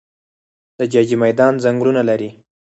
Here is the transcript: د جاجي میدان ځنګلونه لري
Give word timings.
د 0.77 0.79
جاجي 0.91 1.15
میدان 1.23 1.53
ځنګلونه 1.63 2.01
لري 2.09 2.29